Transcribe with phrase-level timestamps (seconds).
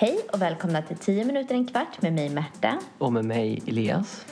[0.00, 2.78] Hej och välkomna till 10 minuter en kvart med mig Märta.
[2.98, 4.26] Och med mig Elias.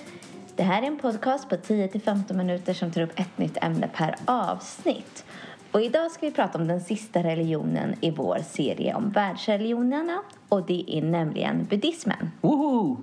[0.57, 4.15] Det här är en podcast på 10-15 minuter som tar upp ett nytt ämne per
[4.25, 5.25] avsnitt.
[5.73, 10.67] Och idag ska vi prata om den sista religionen i vår serie om världsreligionerna och
[10.67, 12.31] det är nämligen buddhismen.
[12.41, 12.97] Woho!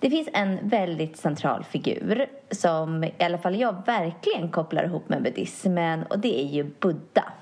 [0.00, 5.22] Det finns en väldigt central figur som i alla fall jag verkligen kopplar ihop med
[5.22, 7.32] buddhismen och det är ju Buddha.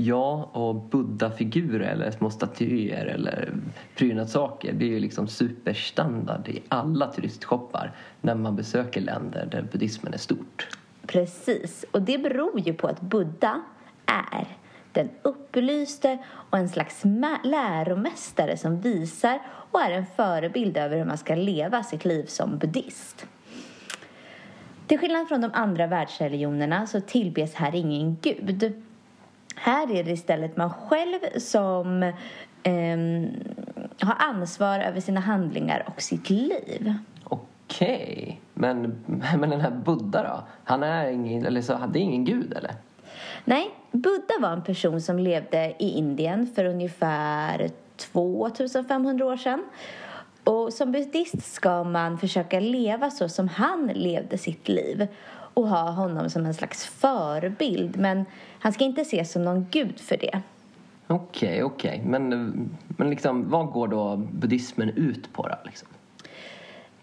[0.00, 3.54] Ja, och buddha-figurer eller små statyer eller
[3.96, 10.14] prydnadssaker det är ju liksom superstandard i alla turistshoppar när man besöker länder där buddhismen
[10.14, 10.68] är stort.
[11.06, 13.62] Precis, och det beror ju på att Buddha
[14.06, 14.46] är
[14.92, 17.02] den upplyste och en slags
[17.44, 22.58] läromästare som visar och är en förebild över hur man ska leva sitt liv som
[22.58, 23.26] buddhist.
[24.86, 28.82] Till skillnad från de andra världsreligionerna så tillbes här ingen gud.
[29.60, 32.02] Här är det istället man själv som
[32.62, 32.98] eh,
[34.00, 36.94] har ansvar över sina handlingar och sitt liv.
[37.24, 38.36] Okej, okay.
[38.54, 39.04] men,
[39.38, 40.42] men den här Buddha då?
[40.64, 42.74] Han är ingen, eller så, det är ingen gud eller?
[43.44, 49.64] Nej, Buddha var en person som levde i Indien för ungefär 2500 år sedan.
[50.44, 55.06] Och som buddhist ska man försöka leva så som han levde sitt liv
[55.58, 57.96] och ha honom som en slags förebild.
[57.96, 58.24] Men
[58.58, 60.40] han ska inte ses som någon gud för det.
[61.06, 61.90] Okej, okay, okej.
[61.90, 62.10] Okay.
[62.10, 62.28] Men,
[62.86, 65.56] men liksom, vad går då buddhismen ut på då?
[65.64, 65.88] Liksom?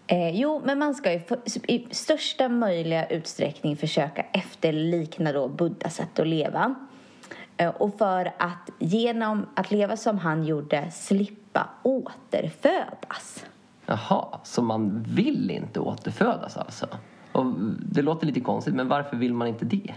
[0.06, 1.20] Eh, jo, men man ska ju
[1.68, 6.74] i största möjliga utsträckning försöka efterlikna då Buddhas sätt att leva.
[7.56, 13.44] Eh, och för att genom att leva som han gjorde slippa återfödas.
[13.86, 16.86] Jaha, så man vill inte återfödas alltså?
[17.36, 17.46] Och
[17.92, 19.94] det låter lite konstigt, men varför vill man inte det?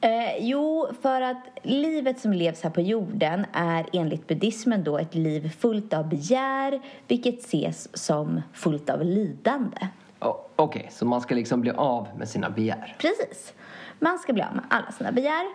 [0.00, 5.14] Eh, jo, för att livet som levs här på jorden är enligt buddhismen då ett
[5.14, 9.88] liv fullt av begär vilket ses som fullt av lidande.
[10.20, 12.96] Oh, Okej, okay, så man ska liksom bli av med sina begär?
[12.98, 13.54] Precis.
[13.98, 15.46] Man ska bli av med alla sina begär.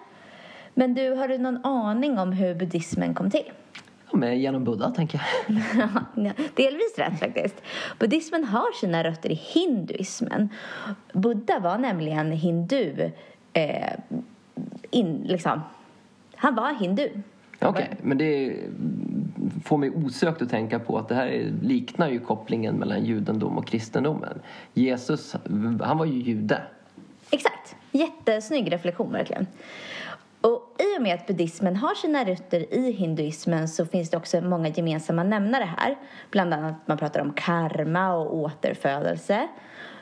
[0.74, 3.52] Men du, har du någon aning om hur buddhismen kom till?
[4.16, 5.22] Men genom Buddha, tänker
[6.16, 6.34] jag.
[6.56, 7.56] Delvis rätt faktiskt.
[8.00, 10.50] Buddhismen har sina rötter i hinduismen.
[11.14, 13.12] Buddha var nämligen hindu
[13.54, 13.94] eh,
[14.92, 15.62] in, liksom,
[16.36, 17.10] han var hindu.
[17.60, 18.56] Okej, okay, men det
[19.66, 23.68] får mig osökt att tänka på att det här liknar ju kopplingen mellan judendom och
[23.68, 24.40] kristendomen.
[24.74, 25.36] Jesus,
[25.82, 26.62] han var ju jude.
[27.32, 27.76] Exakt.
[27.92, 29.48] Jättesnygg reflektion verkligen.
[30.46, 34.42] Och i och med att buddhismen har sina rötter i hinduismen så finns det också
[34.42, 35.96] många gemensamma nämnare här.
[36.32, 39.48] Bland annat man pratar om karma och återfödelse.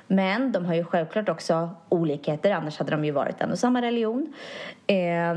[0.08, 3.82] Men de har ju självklart också olikheter, annars hade de ju varit en och samma
[3.82, 4.34] religion.
[4.88, 5.36] Eh,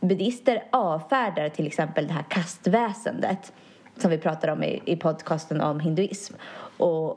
[0.00, 3.52] buddister avfärdar till exempel det här kastväsendet
[3.96, 6.34] som vi pratar om i, i podcasten om hinduism
[6.76, 7.08] och,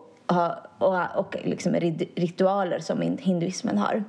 [0.78, 1.74] och, och liksom
[2.16, 4.04] ritualer som hinduismen har.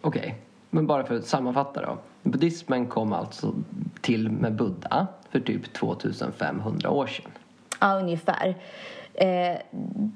[0.00, 0.34] Okej, okay
[0.74, 1.98] men bara för att sammanfatta då.
[2.22, 3.54] Buddhismen kom alltså
[4.00, 7.30] till med Buddha för typ 2500 år sedan.
[7.80, 8.54] Ja, ungefär.
[9.14, 9.58] Eh,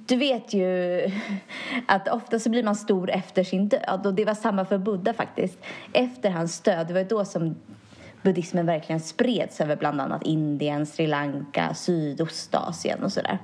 [0.06, 1.00] du vet ju
[1.86, 5.12] att ofta så blir man stor efter sin död och det var samma för Buddha
[5.12, 5.58] faktiskt.
[5.92, 7.54] Efter hans död, det var då som
[8.22, 13.38] buddhismen verkligen spreds över bland annat Indien, Sri Lanka, Sydostasien och sådär.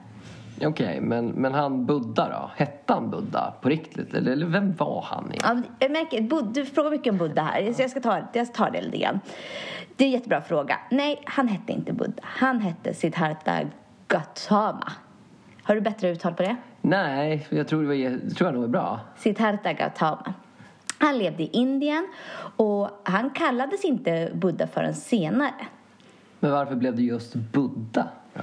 [0.56, 2.50] Okej, okay, men, men han Buddha då?
[2.56, 4.15] Hette han Buddha på riktigt?
[4.15, 5.32] Eller, eller vem var han?
[5.42, 8.65] Ja, jag märker, du frågar mycket om Buddha här, så jag ska ta, jag ska
[8.65, 9.20] ta det lite grann.
[9.97, 10.78] Det är en jättebra fråga.
[10.91, 12.22] Nej, han hette inte Buddha.
[12.22, 13.60] Han hette Siddhartha
[14.09, 14.92] Gautama.
[15.62, 16.56] Har du bättre uttal på det?
[16.81, 19.00] Nej, jag tror, det var, jag tror jag nog är bra.
[19.16, 20.34] Siddhartha Gautama.
[20.98, 22.09] Han levde i Indien
[22.56, 25.54] och han kallades inte Buddha förrän senare.
[26.41, 28.09] Men varför blev det just Buddha?
[28.34, 28.42] Ja.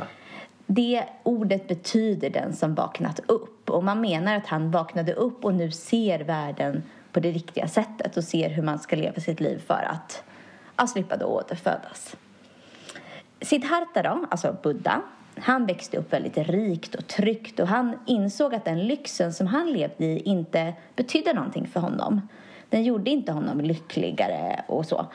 [0.74, 5.54] Det ordet betyder den som vaknat upp och man menar att han vaknade upp och
[5.54, 9.62] nu ser världen på det riktiga sättet och ser hur man ska leva sitt liv
[9.68, 10.24] för att
[10.78, 12.16] ja, slippa då återfödas.
[13.42, 15.02] Siddhartha då, alltså Buddha,
[15.38, 19.72] han växte upp väldigt rikt och tryggt och han insåg att den lyxen som han
[19.72, 22.28] levde i inte betydde någonting för honom.
[22.70, 25.06] Den gjorde inte honom lyckligare och så.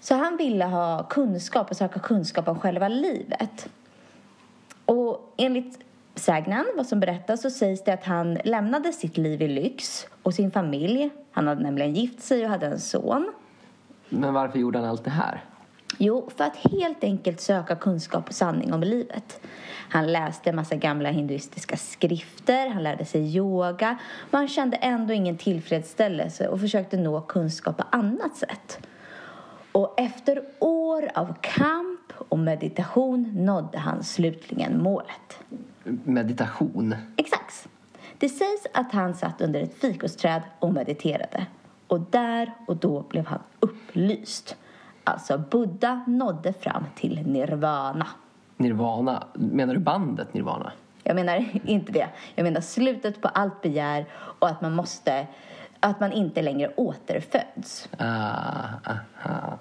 [0.00, 3.68] Så han ville ha kunskap och söka kunskap om själva livet.
[4.86, 5.78] Och enligt
[6.14, 10.34] sägnen, vad som berättas, så sägs det att han lämnade sitt liv i lyx och
[10.34, 11.10] sin familj.
[11.32, 13.32] Han hade nämligen gift sig och hade en son.
[14.08, 15.44] Men varför gjorde han allt det här?
[15.98, 19.40] Jo, för att helt enkelt söka kunskap och sanning om livet.
[19.88, 23.98] Han läste en massa gamla hinduistiska skrifter, han lärde sig yoga
[24.30, 28.86] men han kände ändå ingen tillfredsställelse och försökte nå kunskap på annat sätt.
[29.72, 35.38] Och efter år av kamp och meditation nådde han slutligen målet.
[36.04, 36.94] Meditation.
[37.16, 37.68] Exakt.
[38.18, 41.46] Det sägs att han satt under ett fikosträd och mediterade.
[41.86, 44.56] Och där och då blev han upplyst.
[45.04, 48.06] Alltså, Buddha nådde fram till nirvana.
[48.56, 49.26] Nirvana.
[49.34, 50.72] Menar du bandet Nirvana?
[51.02, 52.08] Jag menar inte det.
[52.34, 55.26] Jag menar slutet på allt begär och att man måste
[55.82, 57.88] att man inte längre återföds.
[57.98, 59.58] Ah, aha.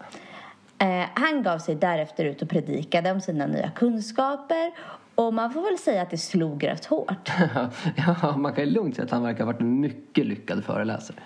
[0.78, 4.72] Eh, han gav sig därefter ut och predikade om sina nya kunskaper
[5.16, 7.32] och man får väl säga att det slog rätt hårt.
[7.96, 11.18] ja, man kan ju lugnt säga att han verkar ha varit en mycket lyckad föreläsare.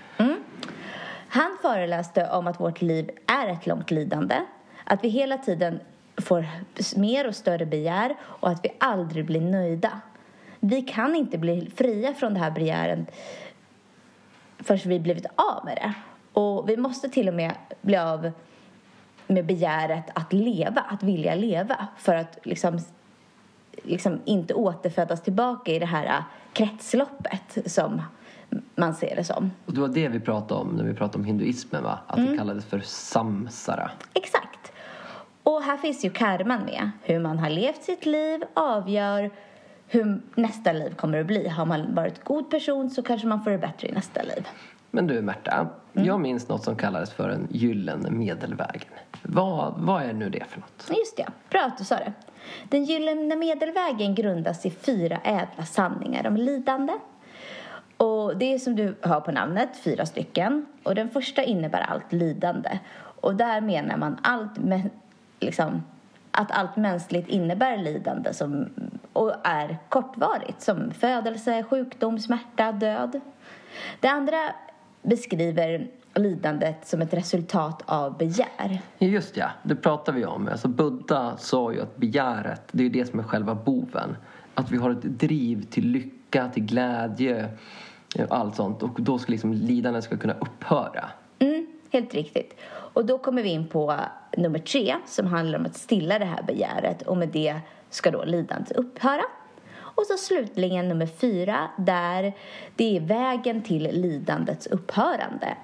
[1.35, 4.35] Han föreläste om att vårt liv är ett långt lidande,
[4.83, 5.79] att vi hela tiden
[6.17, 6.45] får
[6.95, 10.01] mer och större begär och att vi aldrig blir nöjda.
[10.59, 12.99] Vi kan inte bli fria från det här begäret
[14.57, 15.93] förrän vi blivit av med det.
[16.39, 18.31] Och vi måste till och med bli av
[19.27, 22.79] med begäret att leva, att vilja leva för att liksom,
[23.83, 26.23] liksom inte återfödas tillbaka i det här
[26.53, 28.01] kretsloppet som
[28.75, 29.51] man ser det som.
[29.65, 31.99] Och det var det vi pratade om när vi pratade om hinduismen va?
[32.07, 33.91] Att det kallades för samsara.
[34.13, 34.71] Exakt.
[35.43, 36.91] Och här finns ju karman med.
[37.01, 39.31] Hur man har levt sitt liv avgör
[39.87, 41.47] hur nästa liv kommer att bli.
[41.47, 44.47] Har man varit god person så kanske man får det bättre i nästa liv.
[44.91, 48.89] Men du Märta, jag minns något som kallades för en gyllene medelvägen.
[49.21, 50.97] Vad, vad är nu det för något?
[50.97, 52.13] Just det, bra att du sa det.
[52.69, 56.93] Den gyllene medelvägen grundas i fyra ädla sanningar om lidande.
[57.97, 60.65] Och det är som du hör på namnet, fyra stycken.
[60.83, 62.79] Och den första innebär allt lidande.
[62.97, 64.51] Och där menar man allt,
[65.39, 65.83] liksom,
[66.31, 68.69] att allt mänskligt innebär lidande som,
[69.15, 70.61] och är kortvarigt.
[70.61, 73.21] Som födelse, sjukdom, smärta, död.
[73.99, 74.37] Det andra
[75.01, 78.81] beskriver lidandet som ett resultat av begär.
[78.99, 80.47] Just ja, det pratar vi om.
[80.47, 84.17] Alltså Buddha sa ju att begäret, det är det som är själva boven.
[84.53, 87.49] Att vi har ett driv till lycka, till glädje
[88.29, 88.83] och allt sånt.
[88.83, 91.05] Och då ska liksom lidandet ska kunna upphöra.
[91.39, 92.59] Mm, helt riktigt.
[92.69, 93.95] Och då kommer vi in på
[94.37, 97.59] nummer tre som handlar om att stilla det här begäret och med det
[97.95, 99.23] ska då lidandet upphöra.
[99.77, 102.33] Och så slutligen nummer fyra där
[102.75, 105.57] det är vägen till lidandets upphörande.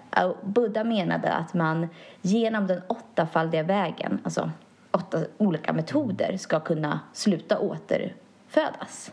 [0.44, 1.88] Buddha menade att man
[2.22, 4.52] genom den åttafaldiga vägen, alltså
[4.92, 9.12] åtta olika metoder, ska kunna sluta återfödas.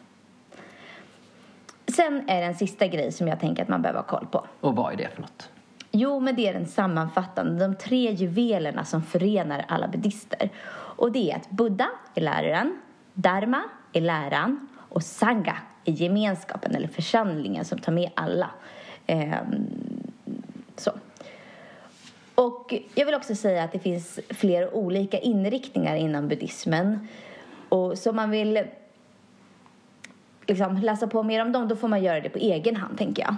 [1.96, 4.46] Sen är det en sista grej som jag tänker att man behöver ha koll på.
[4.60, 5.48] Och vad är det för något?
[5.90, 10.50] Jo, men det är den sammanfattande, de tre juvelerna som förenar alla buddister.
[10.70, 12.78] Och det är att Buddha är läraren,
[13.20, 13.62] Dharma
[13.92, 18.50] är läran och Sangha är gemenskapen eller församlingen som tar med alla.
[19.06, 19.66] Ehm,
[20.76, 20.90] så.
[22.34, 27.08] Och jag vill också säga att det finns flera olika inriktningar inom buddhismen.
[27.68, 28.64] Och så man vill
[30.46, 33.22] liksom läsa på mer om dem, då får man göra det på egen hand, tänker
[33.22, 33.36] jag.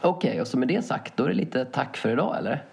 [0.00, 2.64] Okej, och så med det sagt, då är det lite tack för idag, eller?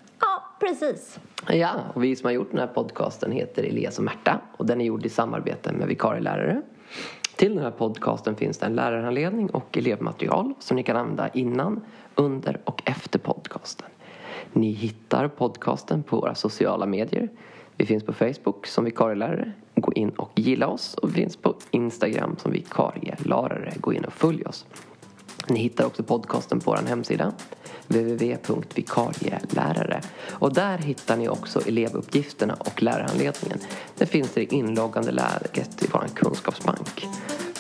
[0.60, 1.20] Precis.
[1.48, 4.82] Ja, och vi som har gjort den här podcasten heter Elias och Märta och den
[4.82, 6.62] är gjord i samarbete med vikarielärare.
[7.36, 11.82] Till den här podcasten finns det en lärarhandledning och elevmaterial som ni kan använda innan,
[12.16, 13.88] under och efter podcasten.
[14.54, 17.30] Ni hittar podcasten på våra sociala medier.
[17.78, 19.52] Vi finns på Facebook som vikarielärare.
[19.76, 20.94] Gå in och gilla oss.
[20.94, 23.74] Och vi finns på Instagram som vikarielärare.
[23.78, 24.66] Gå in och följ oss.
[25.50, 27.34] Ni hittar också podcasten på vår hemsida
[27.88, 33.60] www.vikarielärare och där hittar ni också elevuppgifterna och lärarhandledningen.
[33.98, 37.08] Det finns det inloggande läget i vår kunskapsbank.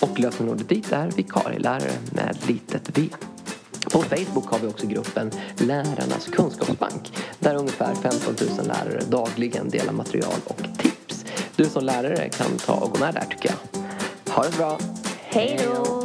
[0.02, 3.10] Och lösenordet dit är vikarielärare med litet v.
[3.92, 9.94] På Facebook har vi också gruppen Lärarnas kunskapsbank där ungefär 15 000 lärare dagligen delar
[9.94, 11.26] material och tips.
[11.56, 13.58] Du som lärare kan ta och gå med där tycker jag.
[14.34, 14.78] Ha det bra!
[15.32, 15.99] Hej då!